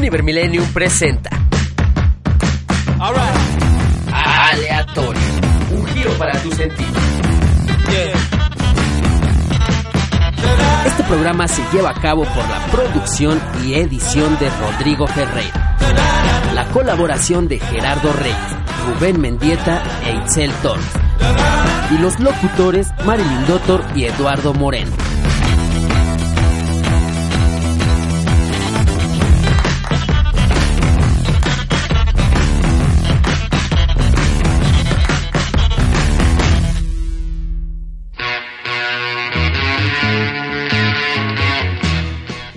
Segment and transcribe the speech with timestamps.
[0.00, 1.28] Univer Millennium presenta
[4.10, 5.20] Aleatorio.
[5.72, 6.88] Un giro para tu sentido.
[10.86, 15.76] Este programa se lleva a cabo por la producción y edición de Rodrigo Ferreira.
[16.54, 18.56] La colaboración de Gerardo Reyes,
[18.86, 20.86] Rubén Mendieta e Itzel Torres.
[21.90, 24.96] Y los locutores Marilyn Dottor y Eduardo Moreno.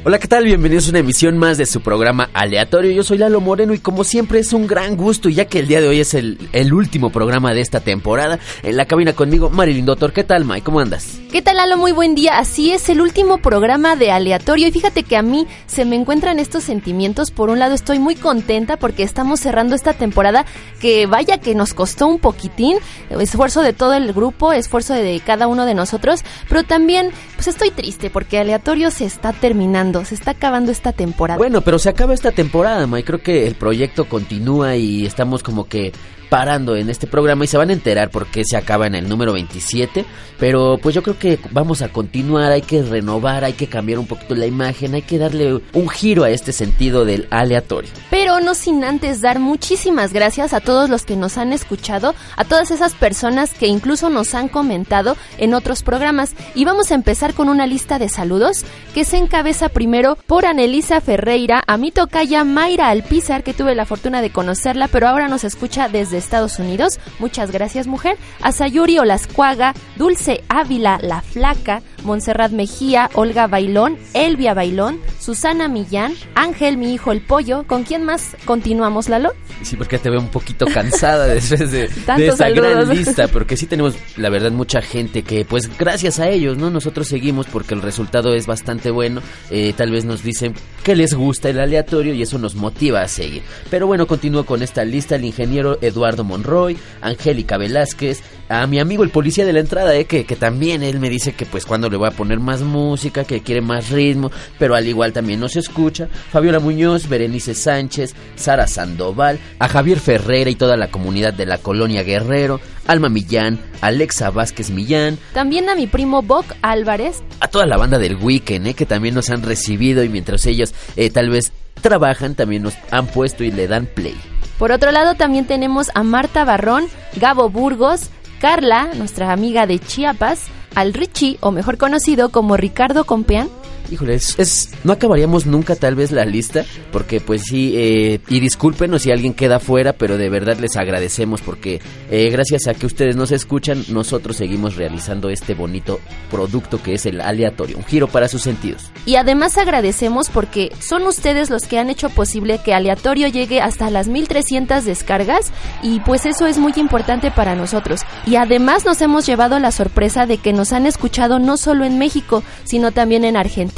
[0.05, 0.43] Hola, ¿qué tal?
[0.43, 2.91] Bienvenidos a una emisión más de su programa aleatorio.
[2.91, 5.79] Yo soy Lalo Moreno y como siempre es un gran gusto, ya que el día
[5.79, 6.37] de hoy es el,
[6.73, 10.11] último programa de esta temporada, en la cabina conmigo, Marilyn Doctor.
[10.11, 10.63] ¿Qué tal, Mike?
[10.63, 11.21] ¿Cómo andas?
[11.31, 11.77] ¿Qué tal, Lalo?
[11.77, 12.37] Muy buen día.
[12.37, 14.67] Así es, el último programa de aleatorio.
[14.67, 17.31] Y fíjate que a mí se me encuentran estos sentimientos.
[17.31, 20.45] Por un lado, estoy muy contenta porque estamos cerrando esta temporada
[20.81, 22.77] que vaya que nos costó un poquitín.
[23.09, 26.23] Esfuerzo de todo el grupo, esfuerzo de cada uno de nosotros.
[26.49, 31.37] Pero también, pues estoy triste porque aleatorio se está terminando se está acabando esta temporada.
[31.37, 33.03] Bueno, pero se acaba esta temporada, May.
[33.03, 35.93] Creo que el proyecto continúa y estamos como que
[36.33, 39.07] parando en este programa y se van a enterar por qué se acaba en el
[39.07, 40.03] número 27.
[40.39, 44.07] Pero pues yo creo que vamos a continuar, hay que renovar, hay que cambiar un
[44.07, 47.91] poquito la imagen, hay que darle un giro a este sentido del aleatorio.
[48.09, 52.45] Pero no sin antes dar muchísimas gracias a todos los que nos han escuchado, a
[52.45, 56.33] todas esas personas que incluso nos han comentado en otros programas.
[56.55, 58.65] Y vamos a empezar con una lista de saludos
[58.95, 63.85] que se encabeza primero por Anelisa Ferreira, a mi tocaya Mayra Alpizar, que tuve la
[63.85, 66.99] fortuna de conocerla, pero ahora nos escucha desde Estados Unidos.
[67.19, 68.17] Muchas gracias, mujer.
[68.41, 76.13] A Sayuri Olascuaga, Dulce Ávila, La Flaca, Montserrat Mejía, Olga Bailón, Elvia Bailón, Susana Millán,
[76.35, 77.63] Ángel, mi hijo el pollo.
[77.65, 79.31] ¿Con quién más continuamos, Lalo?
[79.61, 83.65] Sí, porque te veo un poquito cansada después de, de esa gran lista, porque sí
[83.65, 86.69] tenemos, la verdad, mucha gente que, pues, gracias a ellos, ¿no?
[86.69, 89.21] Nosotros seguimos porque el resultado es bastante bueno.
[89.49, 93.07] Eh, tal vez nos dicen que les gusta el aleatorio y eso nos motiva a
[93.07, 93.43] seguir.
[93.69, 95.15] Pero bueno, continúo con esta lista.
[95.15, 100.05] El ingeniero Eduardo Monroy, Angélica Velázquez, a mi amigo el policía de la entrada, eh,
[100.05, 103.23] que, que también él me dice que pues cuando le voy a poner más música,
[103.23, 106.07] que quiere más ritmo, pero al igual también nos escucha.
[106.31, 111.57] Fabiola Muñoz, Berenice Sánchez, Sara Sandoval, a Javier Ferreira y toda la comunidad de la
[111.57, 115.17] colonia Guerrero, Alma Millán, Alexa Vázquez Millán.
[115.33, 117.23] También a mi primo Boc Álvarez.
[117.39, 120.73] A toda la banda del Weekend, eh, que también nos han recibido y mientras ellos
[120.95, 121.51] eh, tal vez
[121.81, 124.15] trabajan, también nos han puesto y le dan play.
[124.63, 126.85] Por otro lado, también tenemos a Marta Barrón,
[127.17, 128.09] Gabo Burgos,
[128.39, 133.49] Carla, nuestra amiga de Chiapas, al Richie, o mejor conocido como Ricardo Compeán,
[133.91, 139.03] híjole, es, no acabaríamos nunca tal vez la lista, porque pues sí, eh, y discúlpenos
[139.03, 143.15] si alguien queda fuera, pero de verdad les agradecemos porque eh, gracias a que ustedes
[143.15, 145.99] nos escuchan, nosotros seguimos realizando este bonito
[146.31, 148.91] producto que es el aleatorio, un giro para sus sentidos.
[149.05, 153.89] Y además agradecemos porque son ustedes los que han hecho posible que aleatorio llegue hasta
[153.89, 155.51] las 1300 descargas
[155.81, 158.01] y pues eso es muy importante para nosotros.
[158.25, 161.97] Y además nos hemos llevado la sorpresa de que nos han escuchado no solo en
[161.97, 163.72] México, sino también en Argentina,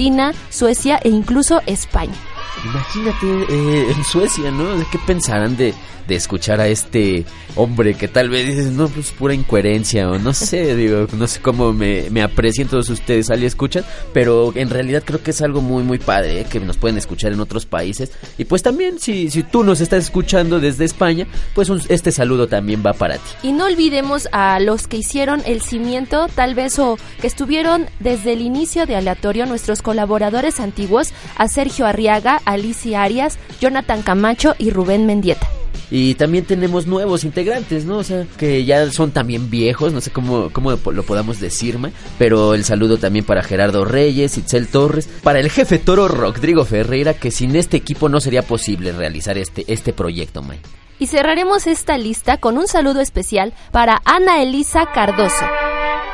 [0.50, 2.34] Suecia e incluso España.
[2.63, 4.66] Imagínate eh, en Suecia, ¿no?
[4.91, 5.73] ¿Qué pensarán de,
[6.07, 10.33] de escuchar a este hombre que tal vez dices, no, pues pura incoherencia o no
[10.33, 14.69] sé, digo, no sé cómo me, me aprecien todos ustedes al y escuchan, pero en
[14.69, 16.46] realidad creo que es algo muy, muy padre, ¿eh?
[16.49, 18.11] que nos pueden escuchar en otros países.
[18.37, 22.84] Y pues también, si, si tú nos estás escuchando desde España, pues este saludo también
[22.85, 23.29] va para ti.
[23.43, 28.34] Y no olvidemos a los que hicieron el cimiento, tal vez, o que estuvieron desde
[28.34, 34.70] el inicio de Aleatorio, nuestros colaboradores antiguos, a Sergio Arriaga, Alicia Arias, Jonathan Camacho y
[34.70, 35.50] Rubén Mendieta.
[35.92, 37.97] Y también tenemos nuevos integrantes, ¿no?
[37.97, 41.78] O sea, que ya son también viejos, no sé cómo, cómo lo podamos decir,
[42.18, 47.14] pero el saludo también para Gerardo Reyes, Itzel Torres, para el jefe toro Rodrigo Ferreira,
[47.14, 50.59] que sin este equipo no sería posible realizar este, este proyecto, May.
[50.97, 55.46] Y cerraremos esta lista con un saludo especial para Ana Elisa Cardoso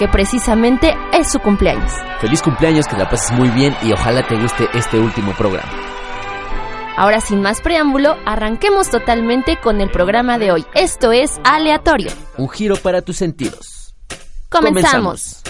[0.01, 1.91] que precisamente es su cumpleaños.
[2.21, 5.69] Feliz cumpleaños, que la pases muy bien y ojalá te guste este último programa.
[7.01, 10.65] Ahora sin más preámbulo, arranquemos totalmente con el programa de hoy.
[10.75, 12.11] Esto es Aleatorio.
[12.37, 13.95] Un giro para tus sentidos.
[14.49, 15.41] Comenzamos.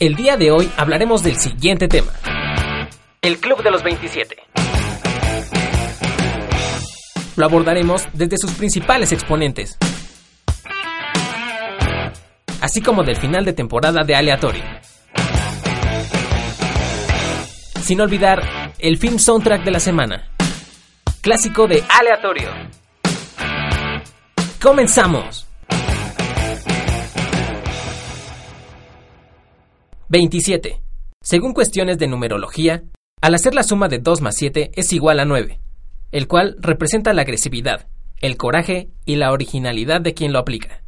[0.00, 2.10] El día de hoy hablaremos del siguiente tema.
[3.22, 4.34] El Club de los 27.
[7.36, 9.78] Lo abordaremos desde sus principales exponentes,
[12.60, 14.83] así como del final de temporada de Aleatorio.
[17.84, 20.30] Sin olvidar el film soundtrack de la semana,
[21.20, 22.48] clásico de Aleatorio.
[24.62, 25.46] ¡Comenzamos!
[30.08, 30.80] 27.
[31.20, 32.84] Según cuestiones de numerología,
[33.20, 35.60] al hacer la suma de 2 más 7 es igual a 9
[36.14, 37.88] el cual representa la agresividad,
[38.20, 40.83] el coraje y la originalidad de quien lo aplica.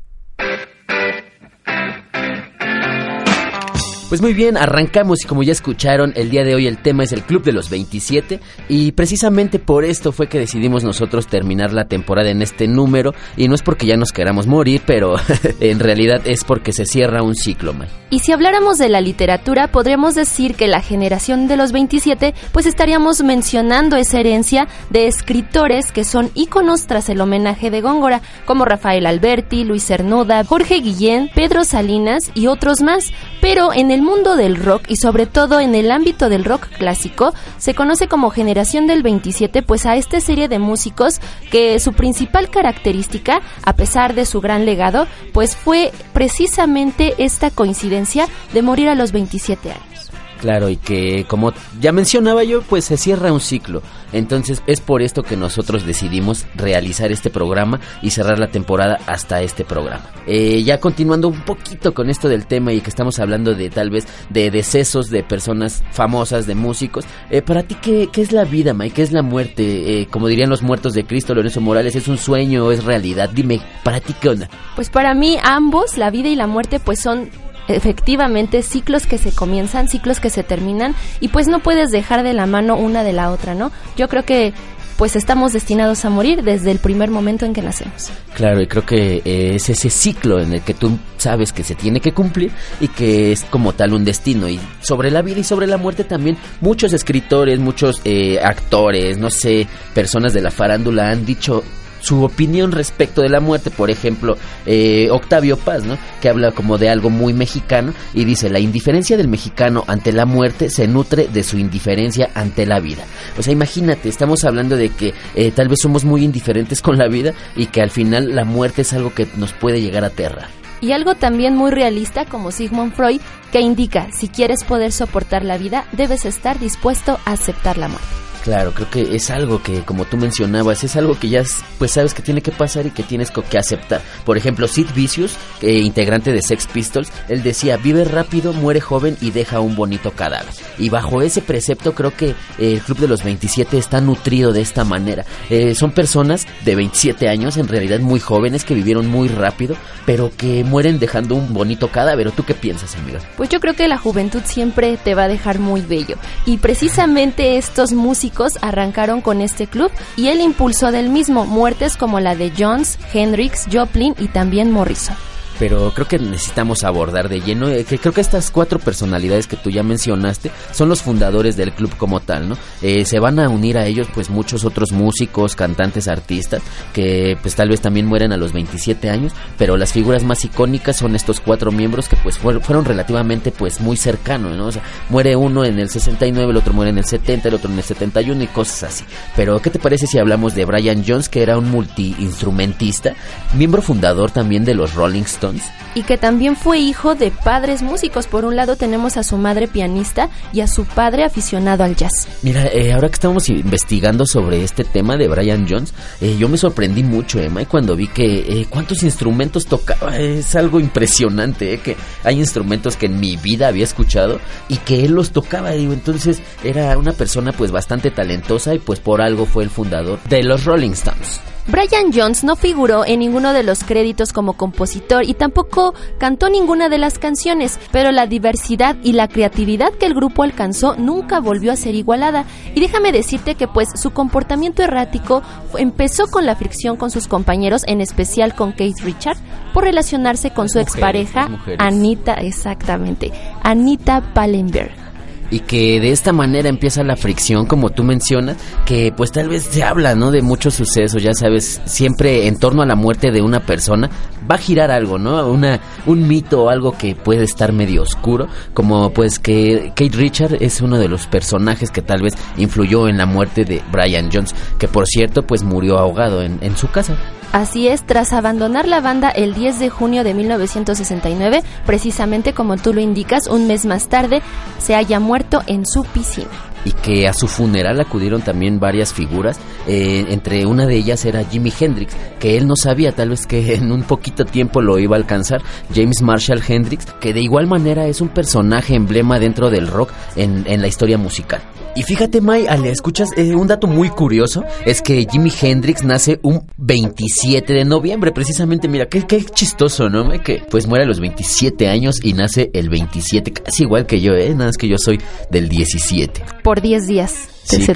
[4.08, 7.10] Pues muy bien, arrancamos y como ya escucharon, el día de hoy el tema es
[7.10, 8.38] el Club de los 27
[8.68, 13.48] y precisamente por esto fue que decidimos nosotros terminar la temporada en este número y
[13.48, 15.16] no es porque ya nos queramos morir, pero
[15.60, 17.74] en realidad es porque se cierra un ciclo.
[18.08, 22.66] Y si habláramos de la literatura, podríamos decir que la generación de los 27 pues
[22.66, 28.64] estaríamos mencionando esa herencia de escritores que son íconos tras el homenaje de Góngora, como
[28.64, 34.02] Rafael Alberti, Luis Cernuda, Jorge Guillén, Pedro Salinas y otros más, pero en el el
[34.02, 38.28] mundo del rock y sobre todo en el ámbito del rock clásico se conoce como
[38.28, 41.18] generación del 27 pues a esta serie de músicos
[41.50, 48.28] que su principal característica a pesar de su gran legado pues fue precisamente esta coincidencia
[48.52, 49.95] de morir a los 27 años.
[50.40, 53.82] Claro, y que como ya mencionaba yo, pues se cierra un ciclo.
[54.12, 59.42] Entonces es por esto que nosotros decidimos realizar este programa y cerrar la temporada hasta
[59.42, 60.04] este programa.
[60.26, 63.90] Eh, ya continuando un poquito con esto del tema y que estamos hablando de tal
[63.90, 68.44] vez de decesos de personas famosas, de músicos, eh, para ti, ¿qué, ¿qué, es la
[68.44, 68.94] vida, Mike?
[68.94, 70.00] ¿Qué es la muerte?
[70.00, 73.30] Eh, como dirían los muertos de Cristo, Lorenzo Morales, ¿es un sueño o es realidad?
[73.30, 74.48] Dime, ¿para ti qué onda?
[74.74, 77.30] Pues para mí ambos, la vida y la muerte, pues son
[77.68, 82.32] efectivamente ciclos que se comienzan, ciclos que se terminan y pues no puedes dejar de
[82.32, 83.72] la mano una de la otra, ¿no?
[83.96, 84.52] Yo creo que
[84.96, 88.10] pues estamos destinados a morir desde el primer momento en que nacemos.
[88.34, 91.74] Claro, y creo que eh, es ese ciclo en el que tú sabes que se
[91.74, 94.48] tiene que cumplir y que es como tal un destino.
[94.48, 99.30] Y sobre la vida y sobre la muerte también muchos escritores, muchos eh, actores, no
[99.30, 101.62] sé, personas de la farándula han dicho
[102.06, 105.98] su opinión respecto de la muerte, por ejemplo, eh, Octavio Paz, ¿no?
[106.20, 110.24] Que habla como de algo muy mexicano y dice, la indiferencia del mexicano ante la
[110.24, 113.04] muerte se nutre de su indiferencia ante la vida.
[113.38, 117.08] O sea, imagínate, estamos hablando de que eh, tal vez somos muy indiferentes con la
[117.08, 120.48] vida y que al final la muerte es algo que nos puede llegar a aterrar.
[120.80, 123.20] Y algo también muy realista como Sigmund Freud,
[123.50, 128.06] que indica, si quieres poder soportar la vida, debes estar dispuesto a aceptar la muerte.
[128.46, 131.42] Claro, creo que es algo que, como tú mencionabas, es algo que ya
[131.80, 134.00] pues sabes que tiene que pasar y que tienes que aceptar.
[134.24, 139.32] Por ejemplo, Sid Vicious, integrante de Sex Pistols, él decía, vive rápido, muere joven y
[139.32, 140.52] deja un bonito cadáver.
[140.78, 142.34] Y bajo ese precepto creo que eh,
[142.74, 145.24] el Club de los 27 está nutrido de esta manera.
[145.50, 150.30] Eh, son personas de 27 años, en realidad muy jóvenes, que vivieron muy rápido, pero
[150.36, 152.30] que mueren dejando un bonito cadáver.
[152.30, 153.18] ¿Tú qué piensas, amiga?
[153.36, 156.16] Pues yo creo que la juventud siempre te va a dejar muy bello.
[156.44, 162.20] Y precisamente estos músicos arrancaron con este club y el impulso del mismo, muertes como
[162.20, 165.16] la de Jones, Hendrix, Joplin y también Morrison
[165.58, 169.56] pero creo que necesitamos abordar de lleno eh, que creo que estas cuatro personalidades que
[169.56, 172.56] tú ya mencionaste son los fundadores del club como tal, ¿no?
[172.82, 177.54] Eh, se van a unir a ellos pues muchos otros músicos, cantantes, artistas que pues
[177.54, 181.40] tal vez también mueren a los 27 años, pero las figuras más icónicas son estos
[181.40, 184.66] cuatro miembros que pues fueron, relativamente pues muy cercanos, ¿no?
[184.66, 187.70] O sea, muere uno en el 69, el otro muere en el 70, el otro
[187.70, 189.04] en el 71 y cosas así.
[189.34, 193.14] Pero ¿qué te parece si hablamos de Brian Jones que era un multiinstrumentista,
[193.54, 195.45] miembro fundador también de los Rolling Stones?
[195.94, 198.26] Y que también fue hijo de padres músicos.
[198.26, 202.28] Por un lado tenemos a su madre pianista y a su padre aficionado al jazz.
[202.42, 206.58] Mira, eh, ahora que estamos investigando sobre este tema de Brian Jones, eh, yo me
[206.58, 210.16] sorprendí mucho, Emma, cuando vi que eh, cuántos instrumentos tocaba.
[210.16, 215.12] Es algo impresionante, que hay instrumentos que en mi vida había escuchado y que él
[215.12, 215.70] los tocaba.
[215.70, 220.18] Digo, entonces era una persona pues bastante talentosa y pues por algo fue el fundador
[220.28, 221.40] de los Rolling Stones.
[221.68, 226.88] Brian Jones no figuró en ninguno de los créditos como compositor y tampoco cantó ninguna
[226.88, 231.72] de las canciones, pero la diversidad y la creatividad que el grupo alcanzó nunca volvió
[231.72, 232.44] a ser igualada.
[232.74, 235.42] Y déjame decirte que pues su comportamiento errático
[235.76, 239.38] empezó con la fricción con sus compañeros, en especial con Keith Richard,
[239.74, 243.32] por relacionarse con su expareja Anita, exactamente,
[243.62, 245.05] Anita Pallenberg
[245.50, 249.64] y que de esta manera empieza la fricción como tú mencionas que pues tal vez
[249.64, 253.42] se habla no de muchos sucesos ya sabes siempre en torno a la muerte de
[253.42, 254.10] una persona
[254.48, 258.48] va a girar algo no una un mito o algo que puede estar medio oscuro
[258.74, 263.18] como pues que Kate Richard es uno de los personajes que tal vez influyó en
[263.18, 267.16] la muerte de Brian Jones que por cierto pues murió ahogado en, en su casa
[267.52, 272.92] Así es, tras abandonar la banda el 10 de junio de 1969, precisamente como tú
[272.92, 274.42] lo indicas, un mes más tarde,
[274.78, 276.50] se haya muerto en su piscina
[276.86, 281.42] y que a su funeral acudieron también varias figuras, eh, entre una de ellas era
[281.44, 285.16] Jimi Hendrix, que él no sabía tal vez que en un poquito tiempo lo iba
[285.16, 285.62] a alcanzar,
[285.92, 290.62] James Marshall Hendrix, que de igual manera es un personaje emblema dentro del rock en,
[290.66, 291.60] en la historia musical.
[291.96, 296.38] Y fíjate, May, Ale, escuchas, eh, un dato muy curioso es que Jimi Hendrix nace
[296.42, 298.86] un 27 de noviembre, precisamente.
[298.86, 300.28] Mira, qué, qué chistoso, ¿no?
[300.42, 304.34] Que pues muere a los 27 años y nace el 27, casi igual que yo,
[304.34, 304.50] ¿eh?
[304.50, 305.18] Nada más que yo soy
[305.50, 306.44] del 17.
[306.62, 307.86] Por 10 días sí,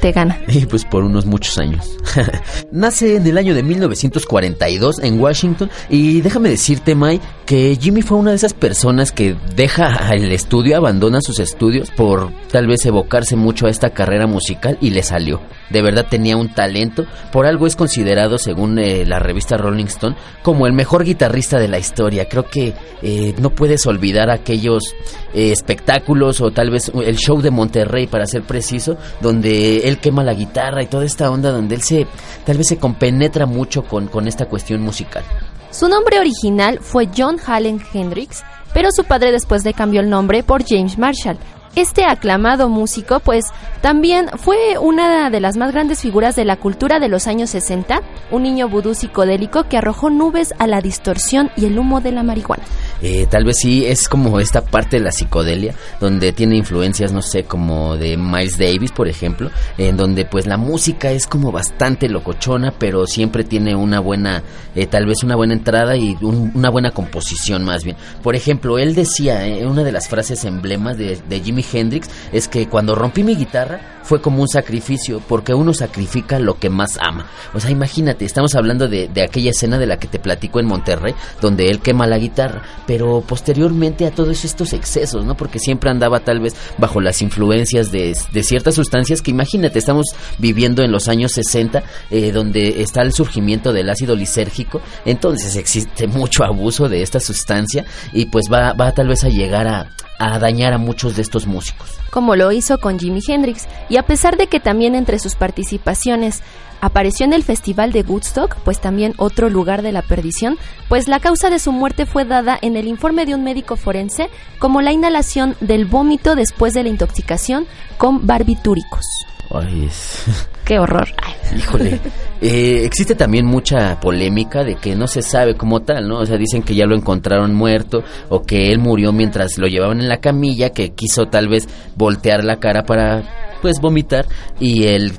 [0.00, 0.40] te, gana.
[0.48, 1.96] Y pues por unos muchos años.
[2.72, 8.16] Nace en el año de 1942 en Washington y déjame decirte, Mai, que Jimmy fue
[8.16, 13.36] una de esas personas que deja el estudio, abandona sus estudios por tal vez evocarse
[13.36, 15.40] mucho a esta carrera musical y le salió.
[15.70, 20.16] De verdad tenía un talento, por algo es considerado, según eh, la revista Rolling Stone,
[20.42, 22.28] como el mejor guitarrista de la historia.
[22.28, 24.94] Creo que eh, no puedes olvidar aquellos
[25.32, 30.24] eh, espectáculos o tal vez el show de Monterrey, para ser preciso, donde él quema
[30.24, 32.06] la guitarra y toda esta onda donde él se
[32.44, 35.24] tal vez se compenetra mucho con, con esta cuestión musical.
[35.70, 38.42] Su nombre original fue John Hallen Hendrix,
[38.74, 41.38] pero su padre después le cambió el nombre por James Marshall,
[41.76, 43.46] este aclamado músico, pues,
[43.80, 48.02] también fue una de las más grandes figuras de la cultura de los años 60,
[48.30, 52.22] un niño vudú psicodélico que arrojó nubes a la distorsión y el humo de la
[52.22, 52.64] marihuana.
[53.02, 57.22] Eh, tal vez sí, es como esta parte de la psicodelia, donde tiene influencias, no
[57.22, 62.08] sé, como de Miles Davis, por ejemplo, en donde pues la música es como bastante
[62.08, 64.42] locochona, pero siempre tiene una buena,
[64.74, 67.96] eh, tal vez una buena entrada y una buena composición más bien.
[68.22, 72.48] Por ejemplo, él decía, eh, una de las frases emblemas de, de Jimmy Hendrix es
[72.48, 76.98] que cuando rompí mi guitarra fue como un sacrificio, porque uno sacrifica lo que más
[77.00, 77.26] ama.
[77.54, 80.66] O sea, imagínate, estamos hablando de, de aquella escena de la que te platico en
[80.66, 85.36] Monterrey, donde él quema la guitarra, pero posteriormente a todos estos excesos, ¿no?
[85.36, 90.06] Porque siempre andaba tal vez bajo las influencias de, de ciertas sustancias que imagínate, estamos
[90.38, 96.06] viviendo en los años 60, eh, donde está el surgimiento del ácido lisérgico, entonces existe
[96.06, 99.86] mucho abuso de esta sustancia y pues va, va tal vez a llegar a,
[100.20, 101.88] a dañar a muchos de estos músicos.
[102.10, 106.42] Como lo hizo con Jimi Hendrix, y a pesar de que también entre sus participaciones
[106.82, 110.58] apareció en el Festival de Woodstock, pues también otro lugar de la perdición,
[110.88, 114.28] pues la causa de su muerte fue dada en el informe de un médico forense
[114.58, 119.06] como la inhalación del vómito después de la intoxicación con barbitúricos.
[119.50, 120.24] Ay, es...
[120.64, 121.08] Qué horror.
[121.56, 122.00] Híjole.
[122.40, 126.20] Eh, existe también mucha polémica de que no se sabe como tal, ¿no?
[126.20, 130.00] O sea, dicen que ya lo encontraron muerto o que él murió mientras lo llevaban
[130.00, 134.26] en la camilla, que quiso tal vez voltear la cara para, pues, vomitar
[134.60, 135.12] y el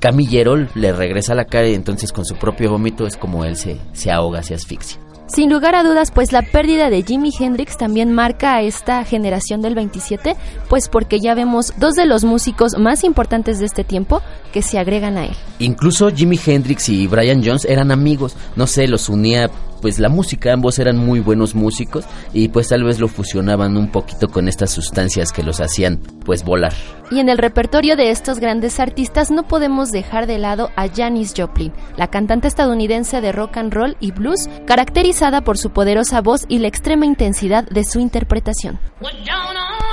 [0.00, 3.78] camillero le regresa la cara y entonces con su propio vómito es como él se,
[3.92, 5.05] se ahoga, se asfixia.
[5.26, 9.60] Sin lugar a dudas, pues la pérdida de Jimi Hendrix también marca a esta generación
[9.60, 10.36] del 27,
[10.68, 14.78] pues porque ya vemos dos de los músicos más importantes de este tiempo que se
[14.78, 15.36] agregan a él.
[15.58, 19.50] Incluso Jimi Hendrix y Brian Jones eran amigos, no sé, los unía
[19.86, 23.92] pues la música, ambos eran muy buenos músicos y pues tal vez lo fusionaban un
[23.92, 26.72] poquito con estas sustancias que los hacían pues volar.
[27.12, 31.34] Y en el repertorio de estos grandes artistas no podemos dejar de lado a Janis
[31.36, 36.46] Joplin, la cantante estadounidense de rock and roll y blues, caracterizada por su poderosa voz
[36.48, 38.80] y la extrema intensidad de su interpretación.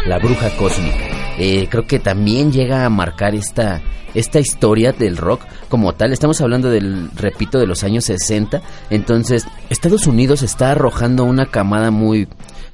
[0.06, 0.98] La bruja cósmica.
[1.38, 3.82] Eh, creo que también llega a marcar esta,
[4.14, 6.12] esta historia del rock como tal.
[6.12, 8.62] Estamos hablando del, repito, de los años 60.
[8.90, 12.28] Entonces, Estados Unidos está arrojando una camada muy,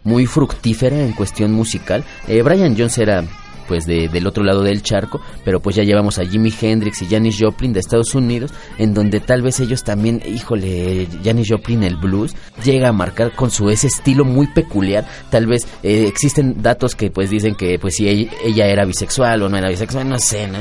[0.04, 2.04] muy fructífera en cuestión musical.
[2.28, 3.24] Eh, Brian Jones era
[3.70, 7.38] pues del otro lado del charco, pero pues ya llevamos a Jimi Hendrix y Janis
[7.40, 12.34] Joplin de Estados Unidos, en donde tal vez ellos también, híjole, Janis Joplin el blues
[12.64, 17.12] llega a marcar con su ese estilo muy peculiar, tal vez eh, existen datos que
[17.12, 20.58] pues dicen que pues si ella, era bisexual o no era bisexual, no sé, ¿no?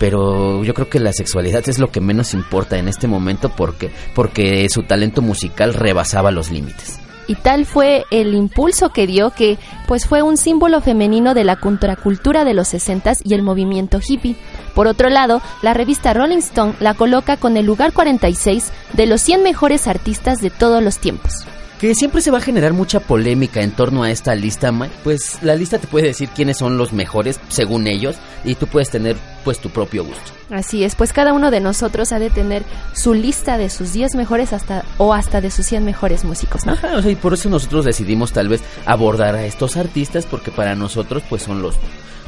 [0.00, 3.92] pero yo creo que la sexualidad es lo que menos importa en este momento porque
[4.16, 9.58] porque su talento musical rebasaba los límites y tal fue el impulso que dio que
[9.86, 14.34] pues fue un símbolo femenino de la contracultura de los 60 y el movimiento hippie.
[14.74, 19.20] Por otro lado, la revista Rolling Stone la coloca con el lugar 46 de los
[19.20, 21.46] 100 mejores artistas de todos los tiempos
[21.78, 24.72] que siempre se va a generar mucha polémica en torno a esta lista,
[25.04, 28.90] pues la lista te puede decir quiénes son los mejores según ellos y tú puedes
[28.90, 30.32] tener pues tu propio gusto.
[30.50, 34.16] Así es, pues cada uno de nosotros ha de tener su lista de sus 10
[34.16, 36.72] mejores hasta o hasta de sus 100 mejores músicos, ¿no?
[36.72, 40.50] Ajá, o sea, y por eso nosotros decidimos tal vez abordar a estos artistas porque
[40.50, 41.76] para nosotros pues son los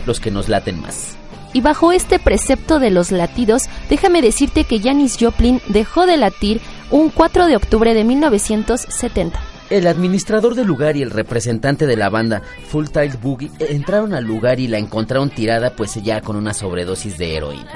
[0.06, 1.16] los que nos laten más.
[1.52, 6.60] Y bajo este precepto de los latidos, déjame decirte que Janis Joplin dejó de latir
[6.90, 9.40] un 4 de octubre de 1970.
[9.70, 14.24] El administrador del lugar y el representante de la banda Full Tide Boogie entraron al
[14.24, 17.70] lugar y la encontraron tirada pues ya con una sobredosis de heroína.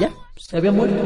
[0.00, 0.96] Ya, se había muerto.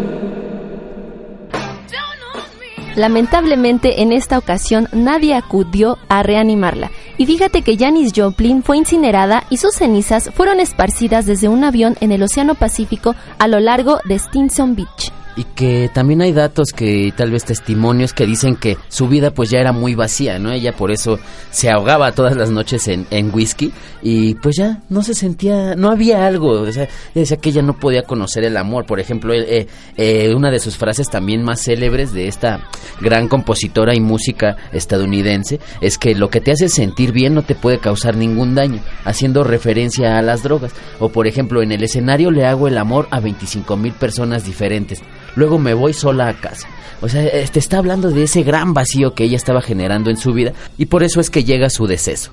[2.96, 6.90] Lamentablemente en esta ocasión nadie acudió a reanimarla.
[7.18, 11.96] Y fíjate que Janis Joplin fue incinerada y sus cenizas fueron esparcidas desde un avión
[12.00, 16.72] en el Océano Pacífico a lo largo de Stinson Beach y que también hay datos
[16.72, 20.50] que tal vez testimonios que dicen que su vida pues ya era muy vacía, ¿no?
[20.50, 21.20] Ella por eso
[21.52, 25.90] se ahogaba todas las noches en, en whisky y pues ya no se sentía, no
[25.90, 29.68] había algo, o sea, decía que ella no podía conocer el amor, por ejemplo, eh,
[29.96, 32.68] eh, una de sus frases también más célebres de esta
[33.00, 37.54] gran compositora y música estadounidense es que lo que te hace sentir bien no te
[37.54, 42.32] puede causar ningún daño, haciendo referencia a las drogas, o por ejemplo en el escenario
[42.32, 45.00] le hago el amor a 25 mil personas diferentes,
[45.38, 46.68] luego me voy sola a casa.
[47.00, 50.32] O sea, te está hablando de ese gran vacío que ella estaba generando en su
[50.32, 52.32] vida y por eso es que llega su deceso.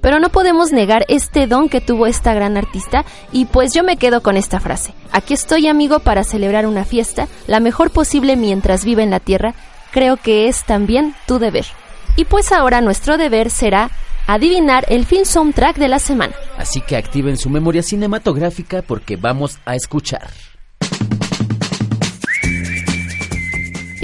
[0.00, 3.96] Pero no podemos negar este don que tuvo esta gran artista y pues yo me
[3.96, 4.94] quedo con esta frase.
[5.10, 9.54] Aquí estoy amigo para celebrar una fiesta, la mejor posible mientras vive en la tierra,
[9.90, 11.66] creo que es también tu deber.
[12.14, 13.90] Y pues ahora nuestro deber será
[14.28, 16.34] adivinar el film soundtrack de la semana.
[16.56, 20.28] Así que activen su memoria cinematográfica porque vamos a escuchar.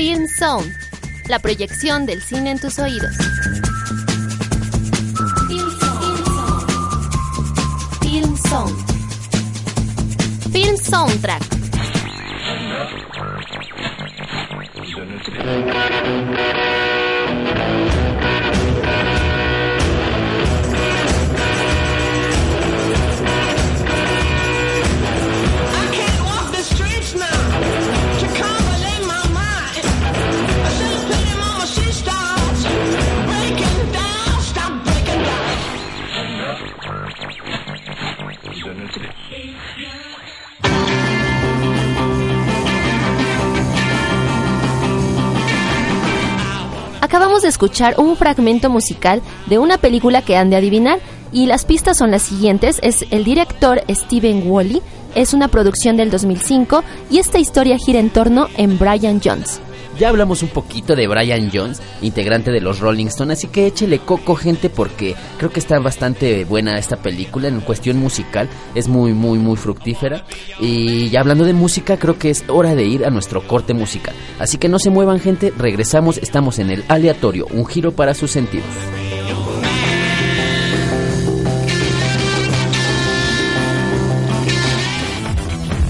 [0.05, 0.75] Film Sound,
[1.29, 3.15] la proyección del cine en tus oídos.
[8.01, 8.77] Film Sound.
[10.51, 11.43] Film Soundtrack.
[47.13, 50.99] Acabamos de escuchar un fragmento musical de una película que han de adivinar
[51.31, 52.79] y las pistas son las siguientes.
[52.83, 54.81] Es el director Steven Wally,
[55.15, 59.61] es una producción del 2005 y esta historia gira en torno en Brian Jones.
[59.99, 63.99] Ya hablamos un poquito de Brian Jones, integrante de los Rolling Stones, así que échele
[63.99, 69.13] coco gente porque creo que está bastante buena esta película en cuestión musical, es muy
[69.13, 70.25] muy muy fructífera
[70.59, 74.15] y ya hablando de música creo que es hora de ir a nuestro corte musical.
[74.39, 78.31] Así que no se muevan gente, regresamos, estamos en el aleatorio, un giro para sus
[78.31, 78.67] sentidos.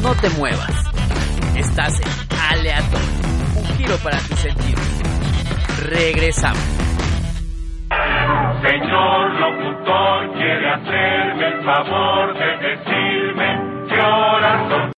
[0.03, 0.71] No te muevas,
[1.57, 3.02] estás en aleatorio
[3.99, 4.81] para tus sentidos.
[5.89, 6.63] Regresamos.
[8.63, 14.93] Señor locutor, quiere hacerme el favor de decirme qué horas son.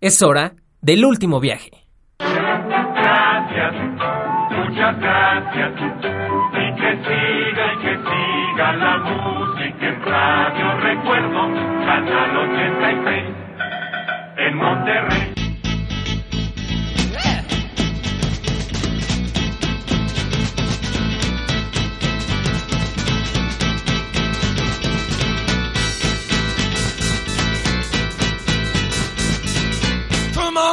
[0.00, 1.70] Es hora del último viaje.
[2.18, 3.74] Gracias,
[4.50, 5.72] muchas gracias.
[6.52, 10.80] Y que siga y que siga la música en radio.
[10.80, 11.40] Recuerdo,
[11.84, 13.24] Canal 86
[14.38, 15.29] en Monterrey.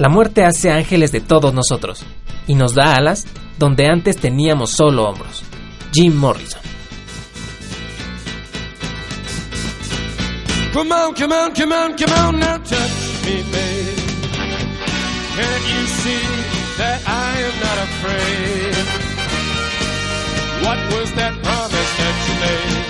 [0.00, 2.06] La muerte hace ángeles de todos nosotros
[2.46, 3.26] y nos da alas
[3.58, 5.42] donde antes teníamos solo hombros.
[5.92, 6.62] Jim Morrison.
[10.72, 13.98] Come on, come on, come on, come on, now touch me, babe.
[15.36, 16.24] Can't you see
[16.78, 18.86] that I am not afraid?
[20.64, 22.88] What was that promise that you made?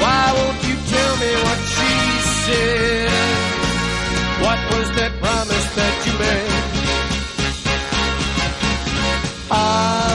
[0.00, 1.90] Why won't you tell me what she
[2.46, 3.17] said?
[4.44, 6.68] What was that promise that you made?
[9.50, 10.07] I'm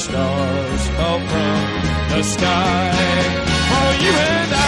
[0.00, 1.60] stars fall from
[2.10, 2.90] the sky
[3.68, 4.59] for you and I.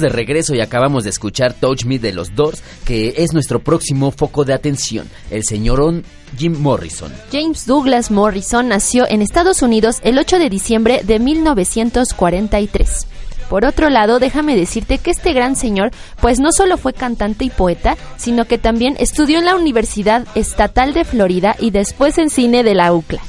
[0.00, 4.10] De regreso y acabamos de escuchar Touch Me de los Doors, que es nuestro próximo
[4.10, 6.04] foco de atención, el señorón
[6.38, 7.12] Jim Morrison.
[7.30, 13.06] James Douglas Morrison nació en Estados Unidos el 8 de diciembre de 1943.
[13.50, 17.50] Por otro lado, déjame decirte que este gran señor, pues no solo fue cantante y
[17.50, 22.62] poeta, sino que también estudió en la Universidad Estatal de Florida y después en cine
[22.62, 23.20] de la UCLA.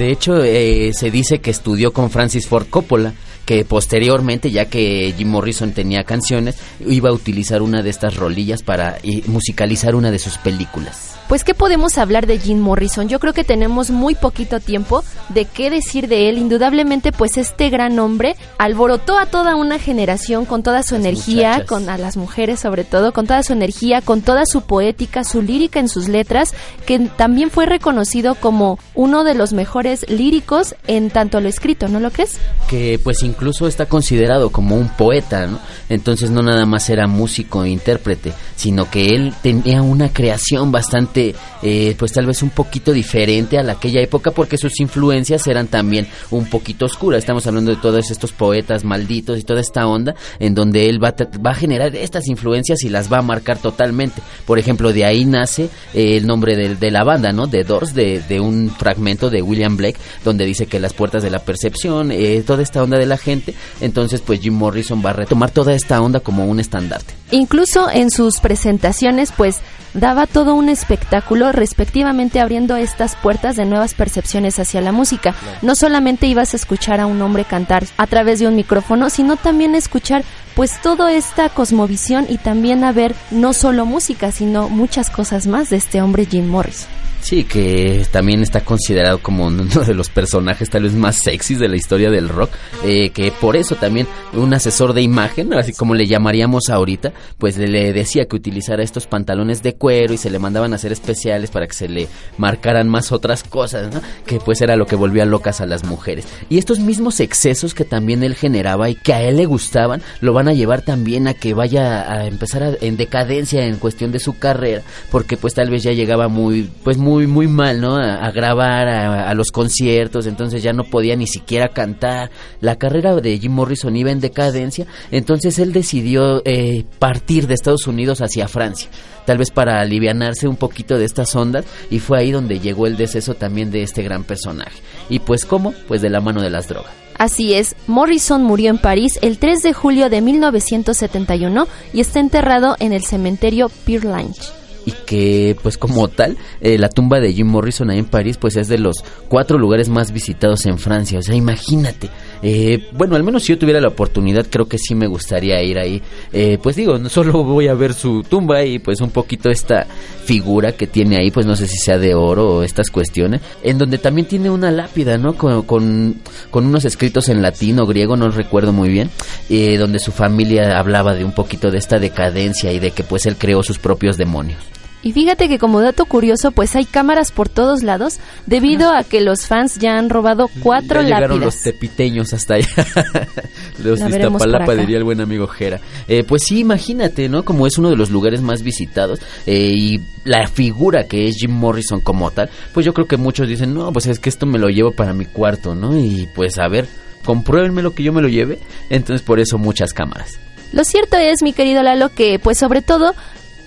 [0.00, 3.12] De hecho, eh, se dice que estudió con Francis Ford Coppola,
[3.44, 8.62] que posteriormente, ya que Jim Morrison tenía canciones, iba a utilizar una de estas rolillas
[8.62, 11.09] para eh, musicalizar una de sus películas.
[11.30, 13.08] Pues, ¿qué podemos hablar de Jim Morrison?
[13.08, 16.38] Yo creo que tenemos muy poquito tiempo de qué decir de él.
[16.38, 21.50] Indudablemente, pues este gran hombre alborotó a toda una generación con toda su Las energía,
[21.50, 21.68] muchachas.
[21.68, 25.40] con a las mujeres sobre todo, con toda su energía, con toda su poética, su
[25.40, 26.52] lírica en sus letras,
[26.84, 32.00] que también fue reconocido como uno de los mejores líricos en tanto lo escrito, ¿no
[32.00, 32.40] lo crees?
[32.70, 35.58] que pues incluso está considerado como un poeta, ¿no?
[35.88, 41.19] Entonces no nada más era músico e intérprete, sino que él tenía una creación bastante,
[41.62, 45.66] eh, pues tal vez un poquito diferente a la aquella época porque sus influencias eran
[45.66, 47.20] también un poquito oscuras.
[47.20, 51.14] Estamos hablando de todos estos poetas malditos y toda esta onda en donde él va
[51.44, 54.22] va a generar estas influencias y las va a marcar totalmente.
[54.46, 57.46] Por ejemplo, de ahí nace eh, el nombre de, de la banda, ¿no?
[57.46, 61.30] De Doors, de, de un fragmento de William Blake, donde dice que las puertas de
[61.30, 63.54] la percepción, eh, toda esta onda de la gente.
[63.80, 67.14] Entonces, pues Jim Morrison va a retomar toda esta onda como un estandarte.
[67.30, 69.60] Incluso en sus presentaciones, pues
[69.94, 71.09] daba todo un espectáculo
[71.52, 75.34] respectivamente abriendo estas puertas de nuevas percepciones hacia la música.
[75.62, 79.36] No solamente ibas a escuchar a un hombre cantar a través de un micrófono, sino
[79.36, 85.10] también escuchar pues toda esta cosmovisión y también a ver no solo música, sino muchas
[85.10, 86.88] cosas más de este hombre Jim Morrison.
[87.20, 91.68] Sí, que también está considerado como uno de los personajes tal vez más sexys de
[91.68, 92.50] la historia del rock,
[92.84, 97.58] eh, que por eso también un asesor de imagen, así como le llamaríamos ahorita, pues
[97.58, 100.92] le, le decía que utilizara estos pantalones de cuero y se le mandaban a hacer
[100.92, 102.08] especiales para que se le
[102.38, 104.00] marcaran más otras cosas, ¿no?
[104.24, 106.26] que pues era lo que volvía locas a las mujeres.
[106.48, 110.32] Y estos mismos excesos que también él generaba y que a él le gustaban, lo
[110.40, 114.18] van a llevar también a que vaya a empezar a- en decadencia en cuestión de
[114.18, 117.96] su carrera, porque pues tal vez ya llegaba muy, pues muy muy, mal, ¿no?
[117.96, 122.30] A, grabar, a, los conciertos, entonces ya no podía ni siquiera cantar.
[122.62, 127.86] La carrera de Jim Morrison iba en decadencia, entonces él decidió eh, partir de Estados
[127.86, 128.88] Unidos hacia Francia,
[129.26, 132.96] tal vez para alivianarse un poquito de estas ondas, y fue ahí donde llegó el
[132.96, 134.80] deceso también de este gran personaje.
[135.10, 135.74] ¿Y pues cómo?
[135.86, 136.99] Pues de la mano de las drogas.
[137.20, 142.76] Así es, Morrison murió en París el 3 de julio de 1971 y está enterrado
[142.80, 144.40] en el cementerio Père Lange.
[144.86, 148.56] Y que pues como tal eh, la tumba de Jim Morrison ahí en París pues
[148.56, 151.18] es de los cuatro lugares más visitados en Francia.
[151.18, 152.08] O sea imagínate
[152.42, 155.78] eh, bueno al menos si yo tuviera la oportunidad creo que sí me gustaría ir
[155.78, 156.02] ahí.
[156.32, 159.86] Eh, pues digo no solo voy a ver su tumba y pues un poquito esta
[160.24, 163.78] figura que tiene ahí pues no sé si sea de oro o estas cuestiones en
[163.78, 166.20] donde también tiene una lápida no con, con,
[166.52, 169.10] unos escritos en latín o griego no recuerdo muy bien
[169.48, 173.36] donde su familia hablaba de un poquito de esta decadencia y de que pues él
[173.36, 174.58] creó sus propios demonios
[175.02, 179.22] y fíjate que como dato curioso, pues hay cámaras por todos lados debido a que
[179.22, 182.68] los fans ya han robado cuatro ya llegaron los tepiteños hasta allá.
[183.82, 185.80] los Iztapalapa diría el buen amigo Jera.
[186.06, 187.44] Eh, pues sí, imagínate, ¿no?
[187.44, 191.52] Como es uno de los lugares más visitados eh, y la figura que es Jim
[191.52, 194.58] Morrison como tal, pues yo creo que muchos dicen, no, pues es que esto me
[194.58, 195.98] lo llevo para mi cuarto, ¿no?
[195.98, 196.86] Y pues a ver,
[197.24, 198.58] compruébenme lo que yo me lo lleve.
[198.90, 200.38] Entonces por eso muchas cámaras.
[200.72, 203.14] Lo cierto es, mi querido Lalo, que pues sobre todo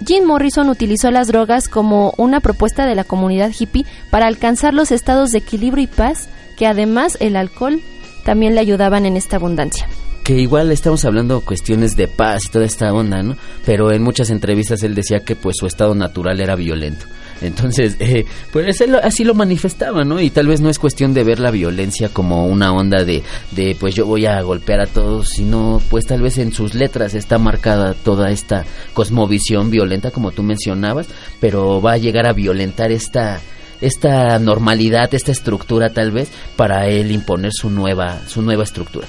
[0.05, 4.91] Jim Morrison utilizó las drogas como una propuesta de la comunidad hippie para alcanzar los
[4.91, 7.81] estados de equilibrio y paz que además el alcohol
[8.25, 9.87] también le ayudaban en esta abundancia
[10.23, 13.35] que igual estamos hablando cuestiones de paz y toda esta onda, ¿no?
[13.65, 17.05] Pero en muchas entrevistas él decía que pues su estado natural era violento.
[17.43, 20.19] Entonces, eh, pues él así lo manifestaba, ¿no?
[20.21, 23.75] Y tal vez no es cuestión de ver la violencia como una onda de, de,
[23.79, 27.37] pues yo voy a golpear a todos, sino pues tal vez en sus letras está
[27.37, 31.07] marcada toda esta cosmovisión violenta, como tú mencionabas,
[31.39, 33.39] pero va a llegar a violentar esta
[33.81, 39.07] esta normalidad, esta estructura tal vez para él imponer su nueva su nueva estructura.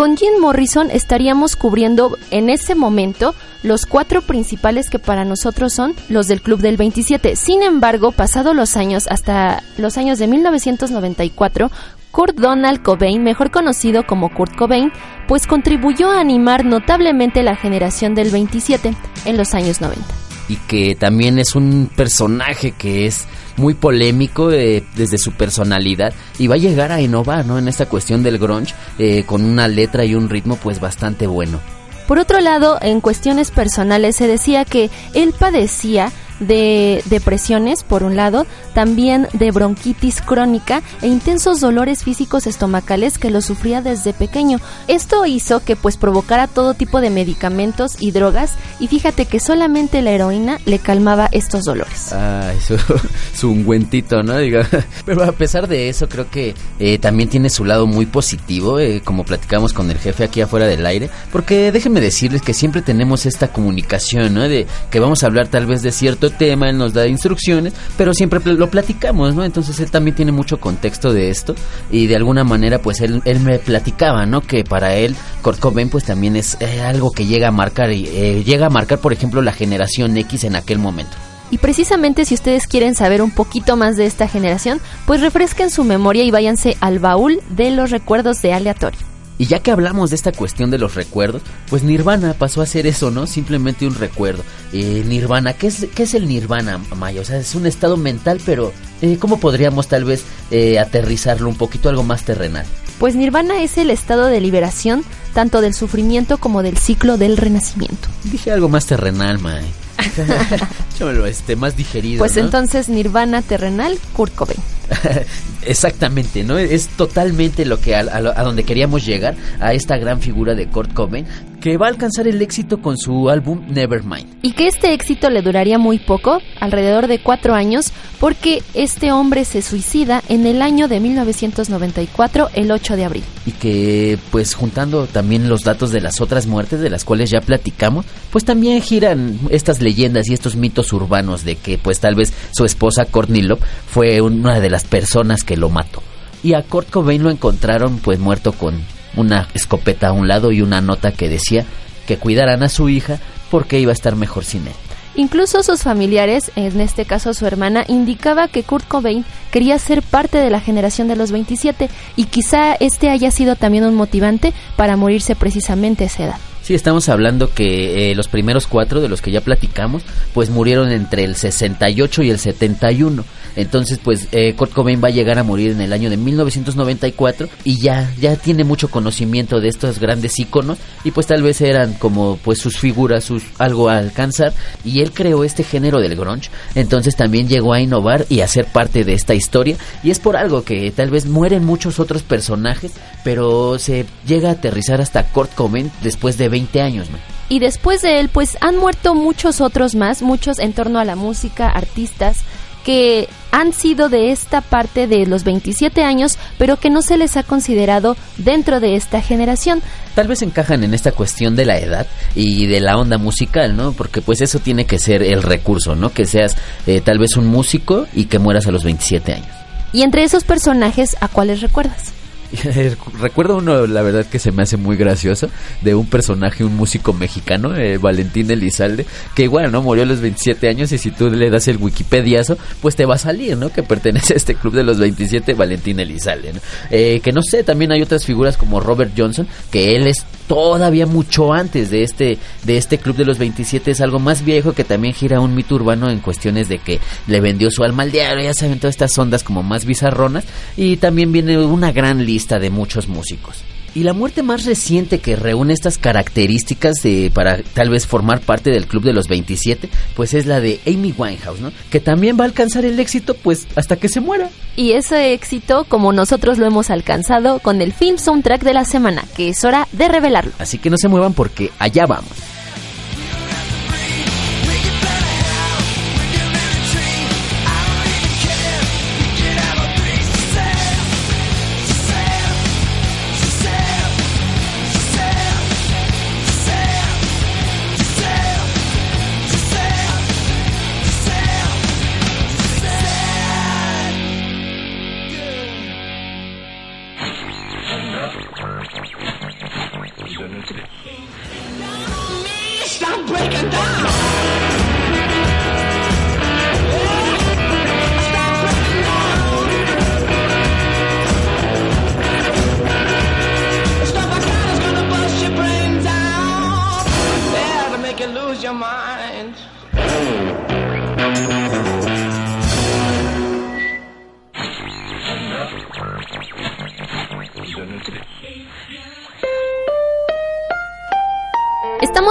[0.00, 5.94] Con Jim Morrison estaríamos cubriendo en ese momento los cuatro principales que para nosotros son
[6.08, 7.36] los del Club del 27.
[7.36, 11.70] Sin embargo, pasados los años, hasta los años de 1994,
[12.12, 14.90] Kurt Donald Cobain, mejor conocido como Kurt Cobain,
[15.28, 18.94] pues contribuyó a animar notablemente la generación del 27
[19.26, 20.29] en los años 90.
[20.50, 26.48] Y que también es un personaje que es muy polémico eh, desde su personalidad y
[26.48, 27.56] va a llegar a innovar ¿no?
[27.56, 31.60] en esta cuestión del grunge eh, con una letra y un ritmo pues bastante bueno.
[32.08, 38.16] Por otro lado, en cuestiones personales se decía que él padecía de depresiones, por un
[38.16, 44.58] lado, también de bronquitis crónica e intensos dolores físicos estomacales que lo sufría desde pequeño.
[44.88, 50.02] Esto hizo que pues provocara todo tipo de medicamentos y drogas y fíjate que solamente
[50.02, 52.12] la heroína le calmaba estos dolores.
[52.12, 52.76] Ay, su,
[53.34, 54.38] su ungüentito, ¿no?
[54.38, 54.66] Diga.
[55.04, 59.02] Pero a pesar de eso creo que eh, también tiene su lado muy positivo, eh,
[59.04, 63.26] como platicamos con el jefe aquí afuera del aire, porque déjenme decirles que siempre tenemos
[63.26, 64.48] esta comunicación, ¿no?
[64.48, 68.14] De que vamos a hablar tal vez de cierto tema, él nos da instrucciones, pero
[68.14, 69.44] siempre lo platicamos, ¿no?
[69.44, 71.54] Entonces él también tiene mucho contexto de esto
[71.90, 74.40] y de alguna manera pues él, él me platicaba, ¿no?
[74.40, 78.06] Que para él Kurt Cobain pues también es eh, algo que llega a marcar, y
[78.06, 81.16] eh, llega a marcar por ejemplo la generación X en aquel momento.
[81.50, 85.82] Y precisamente si ustedes quieren saber un poquito más de esta generación, pues refresquen su
[85.82, 89.09] memoria y váyanse al baúl de los recuerdos de aleatorio.
[89.40, 92.86] Y ya que hablamos de esta cuestión de los recuerdos, pues Nirvana pasó a ser
[92.86, 93.26] eso, ¿no?
[93.26, 94.42] Simplemente un recuerdo.
[94.74, 97.22] Eh, nirvana, ¿qué es, ¿qué es el Nirvana, Maya?
[97.22, 101.56] O sea, es un estado mental, pero eh, ¿cómo podríamos tal vez eh, aterrizarlo un
[101.56, 102.66] poquito algo más terrenal?
[102.98, 108.08] Pues Nirvana es el estado de liberación tanto del sufrimiento como del ciclo del renacimiento.
[108.24, 109.64] Dije algo más terrenal, Maya.
[111.26, 112.18] Este, más digerido.
[112.18, 114.60] Pues entonces Nirvana terrenal, Kurt Cobain.
[115.62, 116.58] Exactamente, ¿no?
[116.58, 118.02] Es totalmente lo que a,
[118.42, 121.26] donde queríamos llegar, a esta gran figura de Kurt Cobain,
[121.60, 124.26] que va a alcanzar el éxito con su álbum Nevermind.
[124.42, 129.44] Y que este éxito le duraría muy poco, alrededor de cuatro años, porque este hombre
[129.44, 133.24] se suicida en el año de 1994, el 8 de abril.
[133.46, 137.40] Y que, pues juntando también los datos de las otras muertes de las cuales ya
[137.40, 142.32] platicamos, pues también giran estas leyendas y estos mitos urbanos de que, pues tal vez
[142.52, 146.02] su esposa Courtney Love fue una de las personas que lo mató.
[146.42, 148.80] Y a Kurt Cobain lo encontraron pues muerto con
[149.16, 151.64] una escopeta a un lado y una nota que decía
[152.06, 153.18] que cuidaran a su hija
[153.50, 154.72] porque iba a estar mejor sin él.
[155.16, 160.38] Incluso sus familiares, en este caso su hermana, indicaba que Kurt Cobain quería ser parte
[160.38, 164.96] de la generación de los 27 y quizá este haya sido también un motivante para
[164.96, 166.49] morirse precisamente a esa edad.
[166.62, 170.02] Sí, estamos hablando que eh, los primeros cuatro de los que ya platicamos,
[170.34, 173.24] pues murieron entre el 68 y el 71.
[173.56, 177.48] Entonces, pues eh, Kurt Cobain va a llegar a morir en el año de 1994
[177.64, 181.94] y ya ya tiene mucho conocimiento de estos grandes íconos y pues tal vez eran
[181.94, 184.52] como pues sus figuras, sus algo a alcanzar
[184.84, 186.50] y él creó este género del grunge.
[186.74, 190.36] Entonces también llegó a innovar y a ser parte de esta historia y es por
[190.36, 192.92] algo que tal vez mueren muchos otros personajes,
[193.24, 197.08] pero se llega a aterrizar hasta Kurt Cobain después de 20 años,
[197.48, 201.16] Y después de él, pues han muerto muchos otros más, muchos en torno a la
[201.16, 202.44] música, artistas
[202.84, 207.36] que han sido de esta parte de los 27 años, pero que no se les
[207.36, 209.82] ha considerado dentro de esta generación.
[210.14, 213.92] Tal vez encajan en esta cuestión de la edad y de la onda musical, ¿no?
[213.92, 216.12] Porque pues eso tiene que ser el recurso, ¿no?
[216.12, 219.48] Que seas eh, tal vez un músico y que mueras a los 27 años.
[219.92, 222.12] Y entre esos personajes, ¿a cuáles recuerdas?
[223.20, 225.48] Recuerdo uno, la verdad que se me hace muy gracioso,
[225.82, 229.82] de un personaje, un músico mexicano, eh, Valentín Elizalde, que igual, ¿no?
[229.82, 233.14] Murió a los 27 años y si tú le das el Wikipediazo, pues te va
[233.14, 233.70] a salir, ¿no?
[233.70, 236.60] Que pertenece a este club de los 27, Valentín Elizalde, ¿no?
[236.90, 241.06] Eh, que no sé, también hay otras figuras como Robert Johnson, que él es todavía
[241.06, 244.82] mucho antes de este, de este club de los 27, es algo más viejo que
[244.82, 248.42] también gira un mito urbano en cuestiones de que le vendió su alma al diario,
[248.42, 250.44] ya saben, todas estas ondas como más bizarronas,
[250.76, 253.62] y también viene una gran lista de muchos músicos.
[253.94, 258.70] Y la muerte más reciente que reúne estas características de, para tal vez formar parte
[258.70, 261.72] del club de los 27, pues es la de Amy Winehouse, ¿no?
[261.90, 264.50] Que también va a alcanzar el éxito pues hasta que se muera.
[264.76, 269.24] Y ese éxito, como nosotros lo hemos alcanzado con el film soundtrack de la semana,
[269.36, 270.52] que es hora de revelarlo.
[270.58, 272.49] Así que no se muevan porque allá vamos.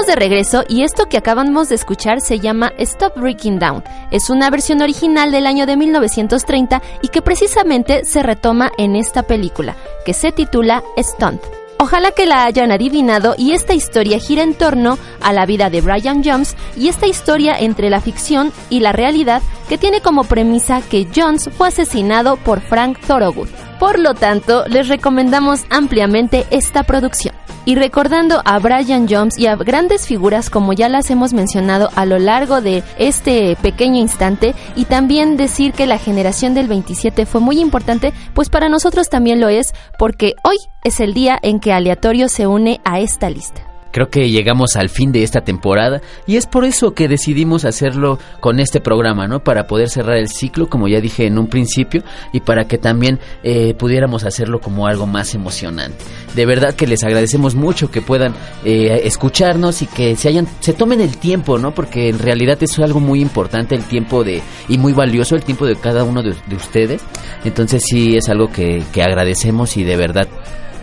[0.09, 3.83] De regreso y esto que acabamos de escuchar se llama Stop Breaking Down.
[4.09, 9.21] Es una versión original del año de 1930 y que precisamente se retoma en esta
[9.21, 11.41] película, que se titula Stunt.
[11.77, 15.81] Ojalá que la hayan adivinado y esta historia gira en torno a la vida de
[15.81, 20.81] Brian Jones y esta historia entre la ficción y la realidad que tiene como premisa
[20.81, 23.49] que Jones fue asesinado por Frank Thorogood.
[23.79, 27.28] Por lo tanto, les recomendamos ampliamente esta producción
[27.69, 32.07] y recordando a Brian Jones y a grandes figuras como ya las hemos mencionado a
[32.07, 37.41] lo largo de este pequeño instante y también decir que la generación del 27 fue
[37.41, 41.71] muy importante, pues para nosotros también lo es porque hoy es el día en que
[41.71, 43.68] Aleatorio se une a esta lista.
[43.91, 48.19] Creo que llegamos al fin de esta temporada y es por eso que decidimos hacerlo
[48.39, 49.43] con este programa, ¿no?
[49.43, 53.19] Para poder cerrar el ciclo, como ya dije en un principio, y para que también
[53.43, 55.97] eh, pudiéramos hacerlo como algo más emocionante.
[56.35, 60.73] De verdad que les agradecemos mucho que puedan eh, escucharnos y que se hayan, se
[60.73, 61.73] tomen el tiempo, ¿no?
[61.73, 65.65] Porque en realidad es algo muy importante, el tiempo de y muy valioso el tiempo
[65.65, 67.01] de cada uno de, ustedes.
[67.43, 70.27] Entonces sí es algo que, que agradecemos y de verdad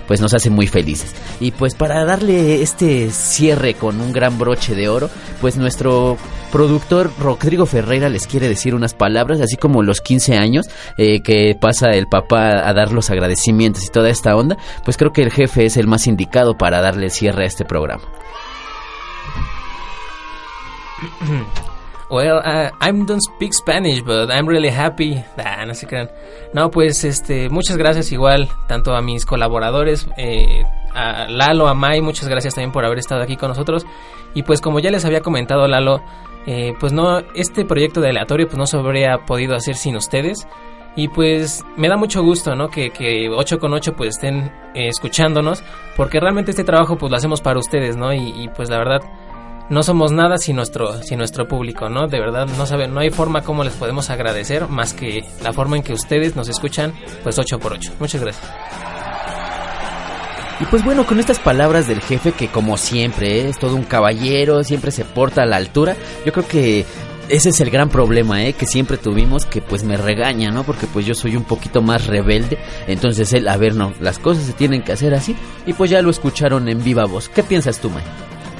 [0.07, 1.15] pues nos hace muy felices.
[1.41, 6.17] Y pues para darle este cierre con un gran broche de oro, pues nuestro
[6.53, 10.67] productor Rodrigo Ferreira les quiere decir unas palabras, así como los 15 años
[10.97, 15.13] eh, que pasa el papá a dar los agradecimientos y toda esta onda, pues creo
[15.13, 18.05] que el jefe es el más indicado para darle cierre a este programa.
[22.09, 25.23] Well, uh, I don't speak Spanish, but I'm really happy.
[25.39, 26.09] Ah, no se crean.
[26.53, 30.63] No, pues, este, muchas gracias igual, tanto a mis colaboradores, eh,
[30.95, 33.85] a Lalo, a Mai, muchas gracias también por haber estado aquí con nosotros.
[34.35, 36.01] Y pues, como ya les había comentado Lalo,
[36.47, 40.47] eh, pues no, este proyecto de aleatorio pues no se habría podido hacer sin ustedes.
[40.95, 42.69] Y pues me da mucho gusto, ¿no?
[42.69, 45.63] Que, que 8 con 8 pues estén eh, escuchándonos,
[45.95, 48.15] porque realmente este trabajo pues lo hacemos para ustedes, ¿no?
[48.15, 49.03] Y, y pues la verdad
[49.69, 52.07] no somos nada sin nuestro, sin nuestro público, ¿no?
[52.07, 55.77] De verdad, no saben, no hay forma como les podemos agradecer más que la forma
[55.77, 57.95] en que ustedes nos escuchan, pues 8 por 8.
[57.99, 58.47] Muchas gracias.
[60.59, 63.49] Y pues bueno, con estas palabras del jefe que como siempre ¿eh?
[63.51, 66.87] es todo un caballero, siempre se porta a la altura, yo creo que
[67.29, 68.53] ese es el gran problema, ¿eh?
[68.53, 70.63] Que siempre tuvimos que pues me regaña, ¿no?
[70.63, 72.57] Porque pues yo soy un poquito más rebelde.
[72.87, 75.35] Entonces él, a ver, no, las cosas se tienen que hacer así.
[75.67, 77.29] Y pues ya lo escucharon en viva voz.
[77.29, 78.05] ¿Qué piensas tú, May?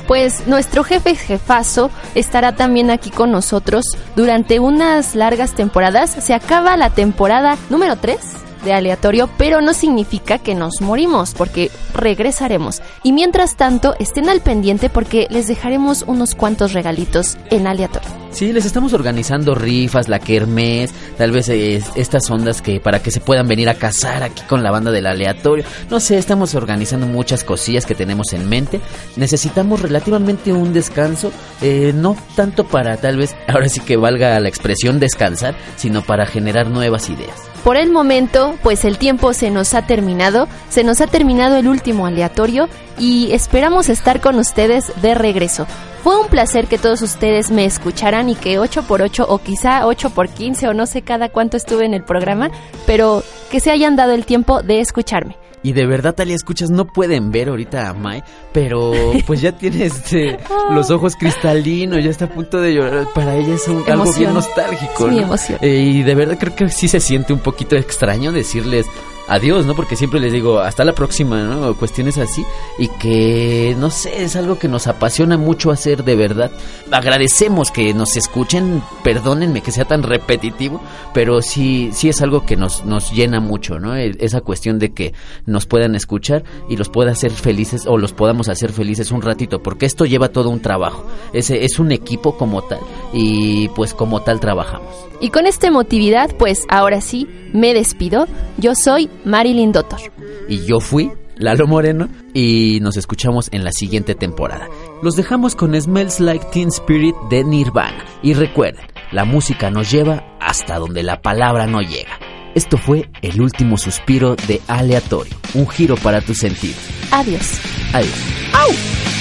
[0.07, 3.85] Pues nuestro jefe jefazo estará también aquí con nosotros
[4.15, 6.11] durante unas largas temporadas.
[6.11, 11.71] Se acaba la temporada número 3 de aleatorio, pero no significa que nos morimos, porque
[11.95, 12.83] regresaremos.
[13.03, 18.27] Y mientras tanto, estén al pendiente porque les dejaremos unos cuantos regalitos en aleatorio.
[18.37, 23.11] Sí, les estamos organizando rifas, la kermés, tal vez eh, estas ondas que para que
[23.11, 25.65] se puedan venir a casar aquí con la banda del aleatorio.
[25.89, 28.83] No sé, estamos organizando muchas cosillas que tenemos en mente.
[29.17, 34.51] Necesitamos relativamente un descanso, eh, no tanto para tal vez, ahora sí que valga la
[34.51, 37.41] expresión descansar, sino para generar nuevas ideas.
[37.65, 41.69] Por el momento, pues el tiempo se nos ha terminado, se nos ha terminado el
[41.69, 45.67] último aleatorio y esperamos estar con ustedes de regreso.
[46.03, 50.75] Fue un placer que todos ustedes me escucharan y que 8x8 o quizá 8x15 o
[50.75, 52.51] no sé cada cuánto estuve en el programa,
[52.87, 55.37] pero que se hayan dado el tiempo de escucharme.
[55.67, 58.93] Y de verdad, Talia, escuchas, no pueden ver ahorita a Mai, pero
[59.27, 60.39] pues ya tiene este,
[60.71, 63.09] los ojos cristalinos, ya está a punto de llorar.
[63.13, 65.11] Para ella es un, algo bien nostálgico.
[65.11, 65.59] Sí, emoción.
[65.63, 68.87] Eh, y de verdad creo que sí se siente un poquito extraño decirles
[69.29, 69.75] adiós, ¿no?
[69.75, 71.75] Porque siempre les digo hasta la próxima, ¿no?
[71.75, 72.45] Cuestiones así
[72.79, 76.51] y que no sé, es algo que nos apasiona mucho hacer de verdad.
[76.91, 80.81] Agradecemos que nos escuchen, perdónenme que sea tan repetitivo,
[81.13, 83.97] pero sí sí es algo que nos nos llena mucho, ¿no?
[83.97, 85.15] E, esa cuestión de que
[85.47, 89.63] nos puedan escuchar y los pueda hacer felices o los podamos hacer felices un ratito,
[89.63, 91.05] porque esto lleva todo un trabajo.
[91.33, 92.81] Ese es un equipo como tal
[93.13, 95.07] y pues como tal trabajamos.
[95.21, 98.27] Y con esta emotividad, pues ahora sí me despido.
[98.59, 100.01] Yo soy Marilyn Dottor.
[100.49, 104.69] Y yo fui Lalo Moreno y nos escuchamos en la siguiente temporada.
[105.03, 108.05] Los dejamos con Smells Like Teen Spirit de Nirvana.
[108.23, 112.19] Y recuerden, la música nos lleva hasta donde la palabra no llega.
[112.55, 116.79] Esto fue el último suspiro de Aleatorio, un giro para tus sentidos.
[117.11, 117.61] Adiós.
[117.93, 118.15] Adiós.
[118.55, 119.16] ¡Au!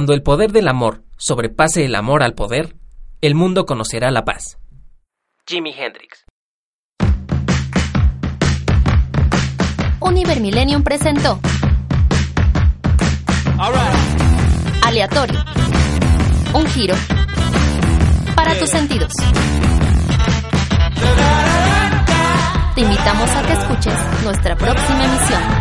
[0.00, 2.74] Cuando el poder del amor sobrepase el amor al poder,
[3.20, 4.56] el mundo conocerá la paz.
[5.46, 6.24] Jimi Hendrix.
[10.00, 11.38] Univer Millennium presentó
[14.86, 15.44] Aleatorio.
[16.54, 16.94] Un giro
[18.34, 19.12] para tus sentidos.
[22.74, 25.59] Te invitamos a que escuches nuestra próxima emisión.